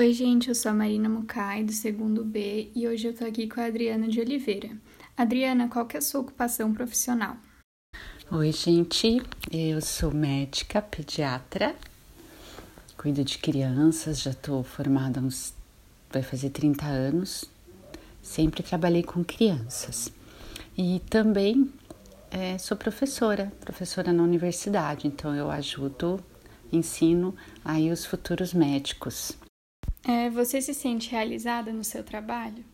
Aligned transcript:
Oi, 0.00 0.14
gente, 0.14 0.48
eu 0.48 0.54
sou 0.54 0.70
a 0.70 0.74
Marina 0.74 1.10
Mucay, 1.10 1.62
do 1.62 1.72
segundo 1.72 2.24
B, 2.24 2.70
e 2.74 2.88
hoje 2.88 3.08
eu 3.08 3.14
tô 3.14 3.22
aqui 3.22 3.46
com 3.46 3.60
a 3.60 3.66
Adriana 3.66 4.08
de 4.08 4.18
Oliveira. 4.18 4.70
Adriana, 5.14 5.68
qual 5.68 5.84
que 5.84 5.94
é 5.94 5.98
a 5.98 6.00
sua 6.00 6.22
ocupação 6.22 6.72
profissional? 6.72 7.36
Oi, 8.30 8.50
gente, 8.50 9.20
eu 9.52 9.78
sou 9.82 10.10
médica, 10.10 10.80
pediatra, 10.80 11.76
cuido 12.96 13.22
de 13.22 13.36
crianças, 13.36 14.22
já 14.22 14.32
tô 14.32 14.62
formada 14.62 15.20
há 15.20 15.22
uns. 15.22 15.52
vai 16.10 16.22
fazer 16.22 16.48
30 16.48 16.86
anos, 16.86 17.44
sempre 18.22 18.62
trabalhei 18.62 19.02
com 19.02 19.22
crianças. 19.22 20.10
E 20.78 21.00
também 21.10 21.70
é, 22.30 22.56
sou 22.56 22.74
professora, 22.74 23.52
professora 23.60 24.14
na 24.14 24.22
universidade, 24.22 25.06
então 25.06 25.36
eu 25.36 25.50
ajudo, 25.50 26.24
ensino 26.72 27.36
aí 27.62 27.92
os 27.92 28.06
futuros 28.06 28.54
médicos. 28.54 29.38
É, 30.10 30.28
você 30.28 30.60
se 30.60 30.74
sente 30.74 31.08
realizada 31.08 31.72
no 31.72 31.84
seu 31.84 32.02
trabalho? 32.02 32.64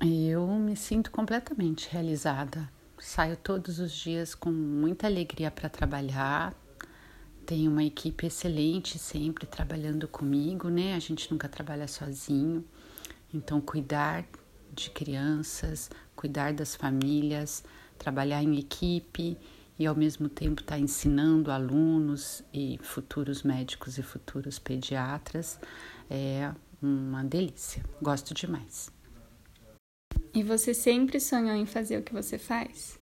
Eu 0.00 0.46
me 0.46 0.76
sinto 0.76 1.10
completamente 1.10 1.88
realizada. 1.90 2.70
Saio 3.00 3.36
todos 3.36 3.80
os 3.80 3.90
dias 3.90 4.32
com 4.32 4.52
muita 4.52 5.08
alegria 5.08 5.50
para 5.50 5.68
trabalhar. 5.68 6.54
Tenho 7.44 7.68
uma 7.72 7.82
equipe 7.82 8.28
excelente 8.28 8.96
sempre 8.96 9.44
trabalhando 9.44 10.06
comigo, 10.06 10.68
né? 10.68 10.94
A 10.94 11.00
gente 11.00 11.28
nunca 11.32 11.48
trabalha 11.48 11.88
sozinho. 11.88 12.64
Então, 13.34 13.60
cuidar 13.60 14.24
de 14.72 14.88
crianças, 14.90 15.90
cuidar 16.14 16.52
das 16.52 16.76
famílias, 16.76 17.64
trabalhar 17.98 18.40
em 18.40 18.56
equipe 18.56 19.36
e 19.76 19.84
ao 19.84 19.96
mesmo 19.96 20.28
tempo 20.28 20.60
estar 20.60 20.76
tá 20.76 20.80
ensinando 20.80 21.50
alunos 21.50 22.40
e 22.54 22.78
futuros 22.84 23.42
médicos 23.42 23.98
e 23.98 24.02
futuros 24.04 24.60
pediatras 24.60 25.58
é 26.10 26.52
uma 26.80 27.24
delícia. 27.24 27.82
Gosto 28.00 28.34
demais. 28.34 28.90
E 30.34 30.42
você 30.42 30.72
sempre 30.72 31.20
sonhou 31.20 31.56
em 31.56 31.66
fazer 31.66 31.98
o 31.98 32.02
que 32.02 32.12
você 32.12 32.38
faz? 32.38 32.98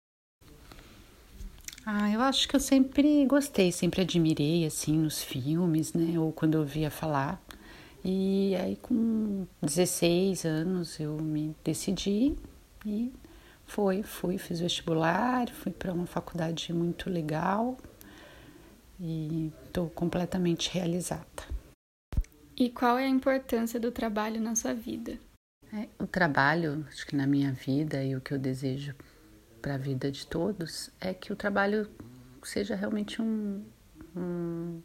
Ah, 1.85 2.11
eu 2.11 2.21
acho 2.21 2.49
que 2.49 2.55
eu 2.55 2.61
sempre 2.61 3.25
gostei, 3.27 3.73
sempre 3.73 4.03
admirei 4.03 4.67
assim 4.67 4.99
nos 4.99 5.23
filmes, 5.23 5.93
né? 5.93 6.19
Ou 6.19 6.33
quando 6.33 6.57
eu 6.57 6.65
via 6.65 6.91
falar. 6.91 7.43
E 8.05 8.55
aí 8.57 8.77
com 8.77 9.47
16 9.63 10.45
anos 10.45 10.99
eu 10.99 11.17
me 11.17 11.55
decidi 11.63 12.35
e 12.87 13.13
foi, 13.67 14.03
fui, 14.03 14.39
fiz 14.39 14.61
vestibular, 14.61 15.49
fui 15.51 15.71
para 15.71 15.93
uma 15.93 16.07
faculdade 16.07 16.73
muito 16.73 17.11
legal 17.11 17.77
e 18.99 19.53
estou 19.67 19.89
completamente 19.91 20.71
realizada. 20.71 21.60
E 22.61 22.69
qual 22.69 22.99
é 22.99 23.07
a 23.07 23.09
importância 23.09 23.81
do 23.81 23.91
trabalho 23.91 24.39
na 24.39 24.55
sua 24.55 24.75
vida? 24.75 25.19
É, 25.73 25.89
o 25.99 26.07
trabalho, 26.07 26.85
acho 26.89 27.07
que 27.07 27.17
na 27.17 27.27
minha 27.27 27.53
vida 27.53 28.05
e 28.05 28.15
o 28.15 28.21
que 28.21 28.35
eu 28.35 28.39
desejo 28.39 28.95
para 29.63 29.77
a 29.77 29.79
vida 29.79 30.13
de 30.13 30.27
todos 30.27 30.91
é 31.01 31.15
que 31.15 31.33
o 31.33 31.37
trabalho 31.37 31.89
seja 32.43 32.75
realmente 32.75 33.23
um, 33.23 33.65
um 34.15 34.83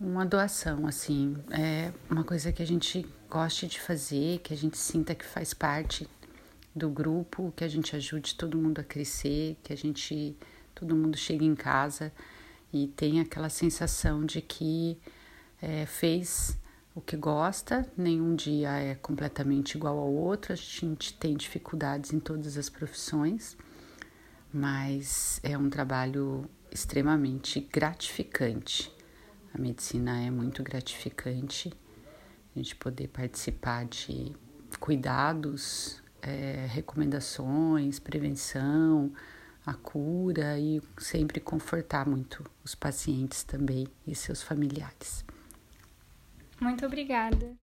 uma 0.00 0.26
doação, 0.26 0.88
assim, 0.88 1.36
é 1.52 1.92
uma 2.10 2.24
coisa 2.24 2.52
que 2.52 2.64
a 2.64 2.66
gente 2.66 3.06
goste 3.30 3.68
de 3.68 3.80
fazer, 3.80 4.40
que 4.40 4.52
a 4.52 4.56
gente 4.56 4.76
sinta 4.76 5.14
que 5.14 5.24
faz 5.24 5.54
parte 5.54 6.08
do 6.74 6.90
grupo, 6.90 7.52
que 7.54 7.62
a 7.62 7.68
gente 7.68 7.94
ajude 7.94 8.34
todo 8.34 8.58
mundo 8.58 8.80
a 8.80 8.84
crescer, 8.84 9.56
que 9.62 9.72
a 9.72 9.76
gente, 9.76 10.36
todo 10.74 10.96
mundo 10.96 11.16
chegue 11.16 11.44
em 11.44 11.54
casa 11.54 12.12
e 12.72 12.88
tenha 12.88 13.22
aquela 13.22 13.48
sensação 13.48 14.26
de 14.26 14.42
que 14.42 14.98
é, 15.60 15.86
fez 15.86 16.58
o 16.94 17.00
que 17.00 17.16
gosta, 17.16 17.86
nenhum 17.96 18.34
dia 18.34 18.70
é 18.70 18.94
completamente 18.94 19.76
igual 19.76 19.98
ao 19.98 20.10
outro, 20.10 20.52
a 20.52 20.56
gente 20.56 21.12
tem 21.12 21.36
dificuldades 21.36 22.12
em 22.12 22.18
todas 22.18 22.56
as 22.56 22.70
profissões, 22.70 23.56
mas 24.52 25.38
é 25.42 25.58
um 25.58 25.68
trabalho 25.68 26.48
extremamente 26.70 27.60
gratificante. 27.60 28.90
A 29.52 29.58
medicina 29.58 30.22
é 30.22 30.30
muito 30.30 30.62
gratificante, 30.62 31.70
a 32.54 32.58
gente 32.58 32.74
poder 32.76 33.08
participar 33.08 33.84
de 33.84 34.34
cuidados, 34.80 36.02
é, 36.22 36.66
recomendações, 36.70 37.98
prevenção, 37.98 39.12
a 39.66 39.74
cura 39.74 40.58
e 40.58 40.80
sempre 40.96 41.40
confortar 41.40 42.08
muito 42.08 42.42
os 42.64 42.74
pacientes 42.74 43.42
também 43.42 43.86
e 44.06 44.14
seus 44.14 44.42
familiares. 44.42 45.24
Muito 46.60 46.86
obrigada. 46.86 47.54